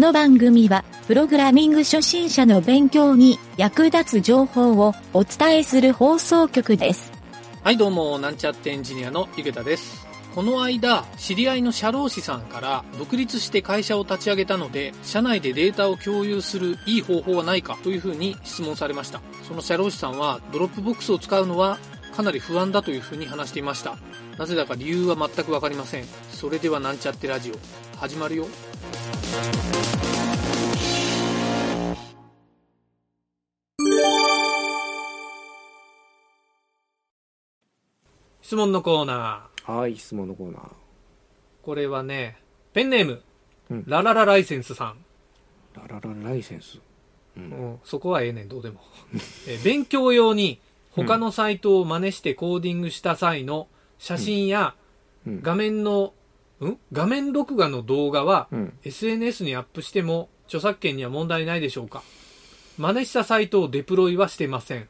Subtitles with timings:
[0.00, 7.12] この番組は、プログラミング初心者の勉強に役立つ情報をお伝えする放送局です。
[7.62, 10.06] はい、どうも、なんちゃってエンジニアのゆげたです。
[10.34, 19.20] この間、知り合いの社労士さんから、独立して会社を立ち上げたので、社内でデータを共有するいい方法はないかというふうに質問されました。
[19.46, 21.78] その社労士さんは、 Dropbox を使うのは
[22.16, 23.98] かなり不安だというふうに話していました。
[24.38, 26.06] なぜだか理由は全くわかりません。
[26.32, 27.54] それではなんちゃってラジオ、
[28.00, 28.46] 始まるよ。
[38.40, 39.70] 質問のコーナー。
[39.70, 40.62] はい、質問のコーナー。
[41.62, 42.38] これはね、
[42.72, 43.22] ペンネーム、
[43.68, 44.96] うんラララライセンスさん。
[45.74, 46.78] ラララライセンス。
[46.78, 46.80] う。
[47.36, 48.80] うんん、そこはええねん、どうでも。
[49.46, 50.58] え勉強用に
[50.92, 54.74] 他のサイトを真似してコーディングした際の写真や
[55.26, 55.42] うん。
[55.42, 56.14] 画面の、
[56.66, 56.78] ん？
[56.92, 58.78] 画面録画の動画はうん。
[58.84, 62.02] SNS にアップしても著作権には問題ないでしょうか？
[62.78, 64.88] 真似したサイトをデプロイはしてません。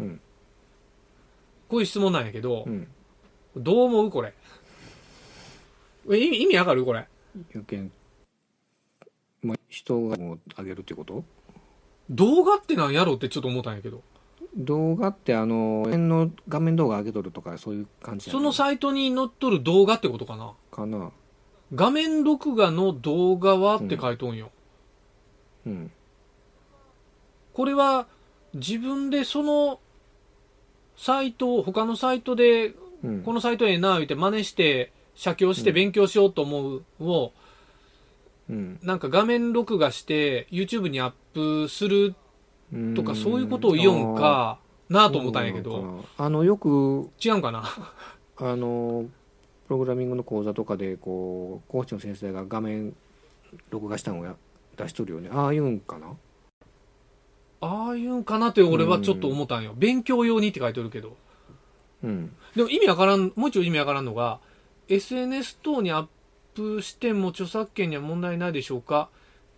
[0.00, 0.20] うん。
[1.68, 2.88] こういう質問なんやけどう、ん。
[3.56, 4.32] どう思うこれ？
[6.10, 6.84] え意味意味わかる？
[6.84, 7.06] これ。
[7.54, 7.92] 有権。
[9.42, 11.24] まあ、人がもう上げるってこと？
[12.10, 14.02] 動画ってなんやろうってちょっと思ったんやけど。
[14.58, 20.52] 動画ってあの、の画面動画上げとるとかそういう感じそのサイトに載っとる動画ってことかな？
[20.72, 21.12] かな。
[21.74, 24.50] 画面録画の動画はって書いとんよ。
[25.64, 25.92] うん。
[27.52, 28.08] これは
[28.52, 29.78] 自分でその
[30.96, 33.22] サイトを他のサイトでうん。
[33.22, 37.32] このサイトええな言って真似して写経して勉強しようと思うを
[38.50, 38.80] うん。
[38.82, 42.16] なんか画面録画して YouTube にアップするうん
[42.94, 46.04] とかそういうことを言うんかなと思ったんやけど。
[46.16, 47.64] あの、よく、違うんかな？
[48.36, 49.06] あの、
[49.66, 52.94] プログラミングの講座とかで、こう、講師の先生が画面
[53.70, 54.36] 録画したのをや
[54.76, 55.30] 出しとるよね。
[55.32, 56.16] ああいうんかな？
[57.60, 59.74] ああいうんかなって俺はちょっと思ったんよ。
[59.76, 61.16] 勉強用にって書いてるけど。
[62.04, 62.32] うん。
[62.54, 64.40] でも意味わからん、もう一度意味わからんのが、
[64.88, 66.06] SNS 等にアッ
[66.54, 69.08] プしても著作権には問題ないでしょうか？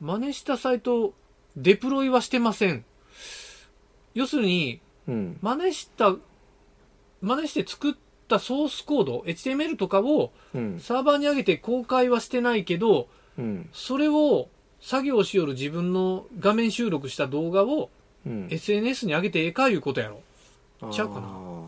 [0.00, 1.12] 真似したサイト、
[1.56, 2.84] デプロイはしてません。
[4.14, 5.38] 要するに、うん。
[5.40, 6.14] 真似した、
[7.20, 7.94] 真似して作っ
[8.28, 10.80] たソースコード、HTML とかをうん。
[10.80, 13.68] サーバーに上げて公開はしてないけど、うん。
[13.72, 14.48] それを
[14.80, 17.90] 作業しよる自分の画面収録した動画を
[18.26, 18.48] うん。
[18.50, 20.20] SNS に上げてええかいうことやろ。
[20.92, 21.66] ちゃうかなあー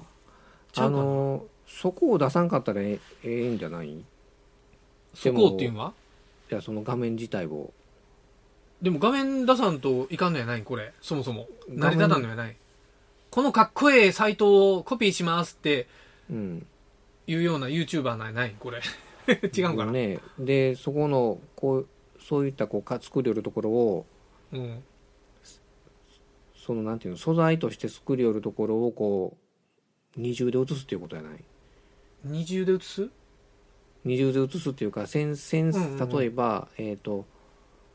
[0.73, 3.91] ちゃうかなあのそこを出さんかったらええええんじゃない？
[3.91, 4.05] い
[5.15, 5.93] そこっていうのは？
[6.51, 7.73] やその画面自体を
[8.83, 10.63] でも画面出さんといかんのやない？
[10.63, 10.93] これ。
[11.01, 11.47] そもそも。
[11.69, 12.57] 成り立たんのやない？
[13.31, 15.87] このかっこええサイトをコピーしますって
[16.29, 16.67] うん。
[17.29, 18.55] いうような YouTuber なんやない？
[18.59, 18.81] これ。
[19.57, 21.89] 違うんかな、ねでそこのこう
[22.21, 24.07] そういったこうか作りよるところを
[24.53, 24.83] うん。
[26.57, 27.17] そのなんていうの？
[27.19, 29.37] 素材として作りよるところをこ
[30.17, 31.45] う二重で写すっていうことやない？
[32.25, 33.11] 二重で写す？
[34.05, 36.09] 二重で写すっていうか先先うんうんうん。
[36.09, 37.25] 例えば、えっ、と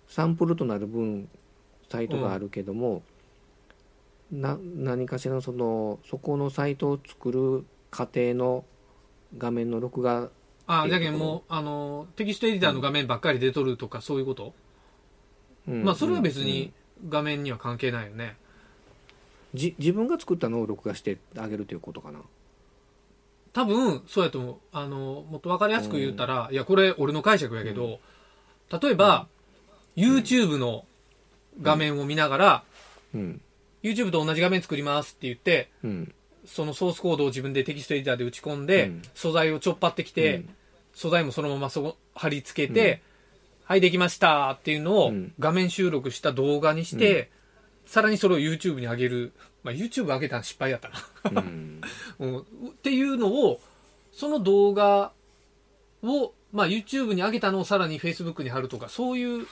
[0.08, 1.30] サンプルとなる分
[1.90, 3.04] サイトがあるけども、
[4.32, 8.66] な何かしらのそのそこのサイトを作る過程の
[9.38, 10.30] 画面の録画、
[10.68, 14.54] あ、ええじゃけんもう、あの、テキストエディターの画面ばっかり出とるとかそういうこと、
[15.68, 15.84] うん。
[15.84, 16.74] まあそれは別うんに
[17.08, 18.36] 画面には関係ないよね。
[19.54, 22.20] じ自分が作ったのを録画してあげるということかな。
[23.54, 24.58] 多分、そうやと思う。
[24.72, 28.00] あの、もっとわかりやすく言ったら、いや、これ俺の解釈やけど、
[28.70, 29.28] 例えば、
[29.98, 30.86] YouTube の
[31.62, 32.64] 画面を見ながら、
[33.14, 33.42] うん、
[33.84, 36.14] YouTube と同じ画面作りますって言って、うん、
[36.46, 39.02] そのソースコードを自分でテキストエディターで打ち込んで、うん。
[39.14, 40.50] 素材をちょっぱってきて、うん。
[40.94, 43.02] 素材もそのままそこ貼り付けて、
[43.66, 45.34] はい、できましたっていうのをうん。
[45.40, 47.30] 画面収録した動画にして、
[47.86, 49.34] さらにそれを YouTube に上げる。
[49.64, 50.90] まあ、YouTube 上げたの失敗やった
[51.30, 51.42] な。
[51.42, 51.82] うん。
[52.20, 52.44] うんっ
[52.82, 53.60] ていうのを、
[54.14, 55.12] その動画
[56.02, 59.48] を、まあ、YouTube に上げたのをさらに Facebook に貼るとか、そういう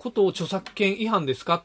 [0.00, 1.62] ことを著作権違反ですかっ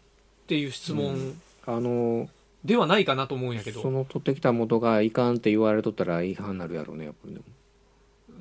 [0.47, 2.27] ていう質問あの
[2.65, 7.45] ではないかなと思うんやけど、その取ってきた元がいかんって言われとったら違反になるやろうねやっぱりでも。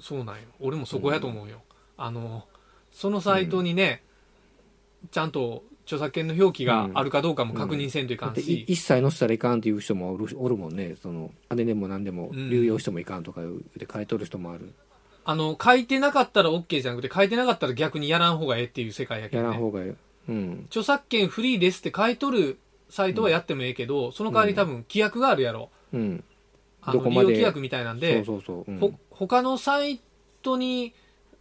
[0.01, 0.43] そうなんよ。
[0.59, 1.63] 俺もそこやと思うよ。
[1.97, 2.45] あの、
[2.91, 4.03] そのサイトにね、
[5.13, 10.97] ちゃんと著作権の表記があるかどうかも確認せんといかだっていんし、一切載せたらいかんっていう人もおるおるもんね。
[11.01, 12.51] その姉でも何でもうん。
[12.51, 14.75] 流用してもいかんとか言って書いとる人もある、
[15.25, 19.49] あの、書いてなかったら OK じゃなくて、書いてなかったら逆にやらん方がええっていう世界やけどね。
[19.49, 19.81] やらん方が
[20.27, 25.71] うん著作権フリーですって書いとるサイトはやってもええけど、その代わり多分規約があるやろ。
[25.93, 26.25] うん
[26.81, 30.01] あの利どこまで用規約みたいなんで、そうそうそう、うんほ他のサイ
[30.43, 30.93] トに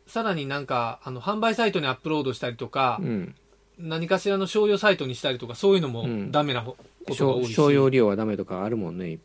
[0.07, 3.35] さらになんか、あの、販売サイトにアップロードしたりとか、うん。
[3.77, 6.77] 何かしらの商用サイトにしたりとか、そういうのもうんダメなこ
[7.07, 7.53] とが多いし。
[7.53, 9.19] 商商用利用はダメとかあるもんね。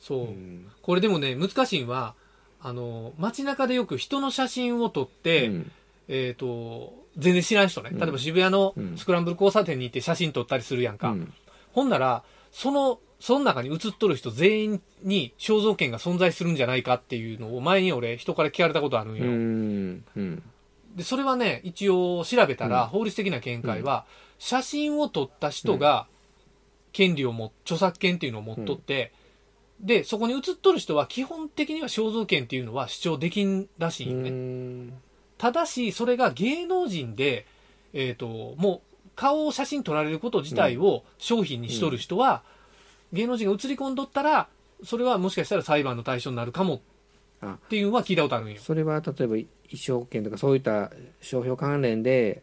[0.00, 0.18] そう。
[0.24, 0.66] うん。
[0.82, 2.14] これでもね、難しいのは、
[2.62, 5.72] あの、街中でよく人の写真を撮って、うん
[6.08, 11.10] えっ、と、全然知らん人ね、うん例えば渋谷のうんスクランブル交差点に行って写真撮ったりするやんか。
[11.10, 11.32] うん
[11.72, 19.24] ほんなら、その、その中に写っとる人全員に肖像権が存在するんじゃないかっていうのを前に俺人から聞かれたことあるんうよ。
[19.24, 20.04] ん。
[20.16, 20.42] うん。
[20.96, 24.04] で、それはね、一応調べたら、うん法律的な見解は、
[24.38, 26.06] 写真を撮った人が、
[26.92, 29.12] 権利をも、著作権っていうのを持っとって、
[29.82, 34.30] で、そこに写っとる人は基本的には肖像権っていうのは主張できんらしいんよ
[34.90, 34.94] ね。
[35.38, 37.46] ただし、それが芸能人で、
[37.92, 42.42] えっ、と、もう、顔を写真撮られること自体を商品にしとる人は、
[43.12, 44.48] 芸能人が写り込んどったら、
[44.84, 46.80] それはもしかしたら裁判の対象になるかも
[47.40, 48.60] あっていうのは聞いたことあるんよ。
[48.60, 50.90] それは例えば衣装権とかそういった
[51.20, 52.42] 商標関連で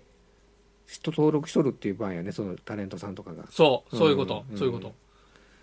[0.88, 4.94] 人登録しとるっていう場合やねそのタレントさんとかがそう、そういうこと、うんそういうこと。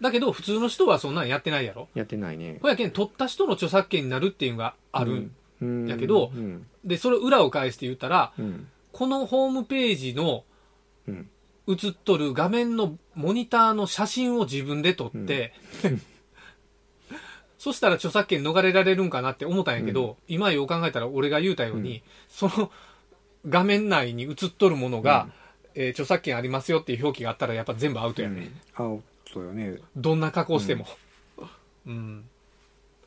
[0.01, 1.89] だけど、普通の人はそんなんやってないやろ。
[1.95, 5.31] やってないねほやけん、撮った人の著作権になるっていうのがある。
[5.61, 10.45] うんやけどうんで、それを裏を返して言ったら、うんこのホームページの
[11.07, 11.29] うん
[11.69, 15.53] 映っとる画面のモニターの写真を自分で撮って、
[17.59, 22.71] そしたら著作権逃れられるんかなって思ったんやけど、今よう考えたら俺が言うたように、その
[23.49, 25.29] 画面内に映っとるものが、
[25.75, 28.51] えー著作権ありますよっていう表記があったらやっぱ全部アウトやね。
[28.77, 28.97] あ
[29.37, 30.87] そうよねどんな加工しても。
[31.87, 32.25] うん。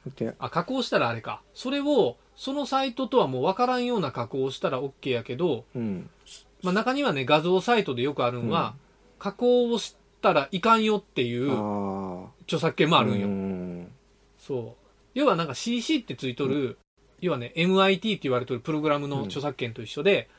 [0.06, 1.42] だってあ、加工したらあれか。
[1.56, 6.10] それを、そのサイトとはもう分からんような加工をしたら OK やけど、うん
[6.62, 8.76] まあ中にはね、画像サイトでよくあるんは、
[9.18, 13.28] 加工をしたらいかんよっていうあ著作権もああるんよ。
[13.28, 13.92] うん
[14.38, 14.86] そう。
[15.16, 16.78] 要はなんか CC ってついとる、
[17.22, 20.30] 要はね、MIT って言われてるプログラムの著作権と一緒で、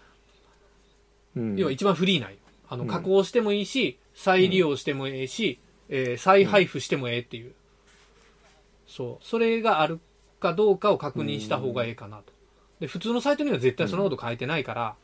[1.34, 2.36] うん要は一番フリーなんよ。
[2.68, 5.58] あの、うん加工してもいいし、再利用してもいいし、
[5.90, 7.52] えー再配布してもええっていう。
[8.86, 9.24] そう。
[9.24, 10.00] それがある
[10.40, 12.32] かどうかを確認した方がええかなと。
[12.80, 14.94] で、普通のサイトには絶対そんなこと書いてないから、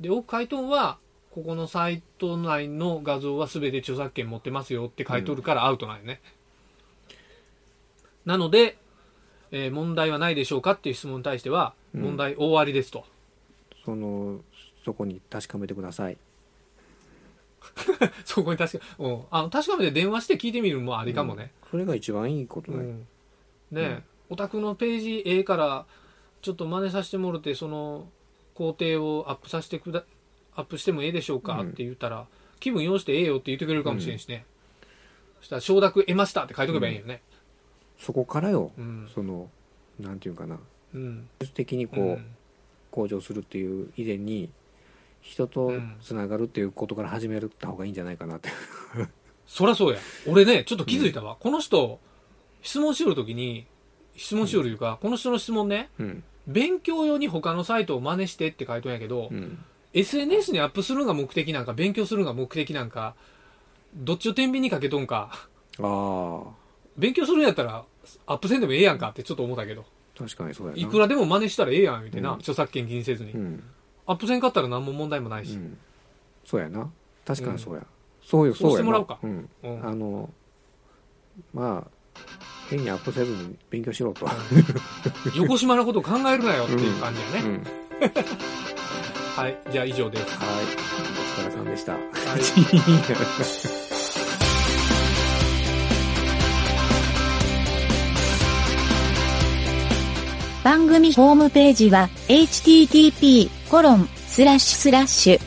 [0.00, 0.98] で、奥書いとんは、
[1.30, 6.20] ここのサイト内の画像は全て著作権持ってますよって書いとるからアウトなんよね。
[8.26, 8.76] なので、
[9.50, 13.04] えー問題はないでしょうかっていう質問に対しては、うん問題大ありですと。
[13.84, 14.40] その
[14.84, 16.16] そこに確かめてください
[18.24, 19.22] そこに確か、うん。
[19.30, 21.52] あの、確かめて電話して聞いてみるのもありかもね。
[21.70, 22.98] それが一番いいことだよ、うん。
[22.98, 25.86] ねえ、お宅のページええから、
[26.40, 28.08] ちょっと真似させてもろて、その、
[28.54, 30.04] 工程をアップさせてくだ、
[30.54, 32.26] アップしてもええでしょうか、うんって言ったら、
[32.60, 34.44] 気分用してええよって言ってくれるかもしれんしね。
[35.40, 37.22] そしたら、承諾得ましたって書いとけばいいよね。
[37.98, 39.08] そこからよ、うん。
[39.14, 39.50] その
[40.00, 40.58] なんていうかな
[40.94, 41.28] うん。
[41.40, 42.26] 技術的にこう、うん
[42.92, 44.50] 向上するっていう以前に
[45.22, 45.72] 人と
[46.02, 48.50] つながるっていうことから始めるった方がいいんじゃないかなって、
[49.46, 49.98] そりゃそうや。
[50.26, 51.36] 俺ね、ちょっと気づいたわ。
[51.38, 52.00] この人、
[52.60, 53.66] 質問しよるときに、
[54.16, 56.24] 質問しよるいうか、この人の質問ね、うん。
[56.46, 59.64] 勉強用に他のサイトを真似してって書いとんやけど、うん。
[59.94, 63.14] SNS にアップするのが目的なんか、勉強するのが目的なんか、
[63.94, 65.30] どっちを天秤にかけとんか、
[65.78, 66.50] ああ
[66.96, 67.84] 勉強するんやったら、
[68.26, 69.84] アップせんでもええやんかってちょっと思ったけど、
[70.18, 70.78] 確かにそうやな。
[70.78, 72.36] いくらでも真似したらええやん、言うてな、うん。
[72.36, 73.32] 著作権気にせずに。
[73.32, 73.62] うん、
[74.06, 75.54] アップせんかったら何も問題もないし。
[75.54, 75.78] うん、
[76.44, 76.90] そうやな。
[77.24, 77.86] 確かにそうや、
[78.24, 78.78] そうよそうそうやな。
[78.78, 79.18] してもらおうか。
[79.22, 79.86] うん、うん。
[79.86, 80.30] あの
[81.54, 81.90] まあ
[82.68, 84.26] 変にアップせずに勉強しろと、
[85.36, 87.48] 横島なことを考えるなよっていう感じやね。
[87.48, 87.62] うん、
[89.36, 90.38] はい、じゃあ以上です。
[90.38, 90.48] はい。
[90.48, 91.92] お疲れさんでした。
[91.92, 92.02] はい。
[100.64, 105.40] 番組ホームページは http:// コロンスラッシュスラッシュ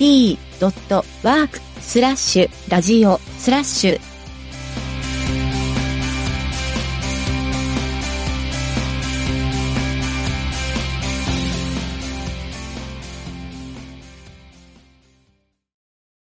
[0.00, 4.07] mynt.work スラッシュラジオスラッシュ